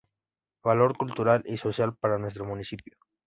[0.63, 2.97] Valor cultural y social para nuestro municipio.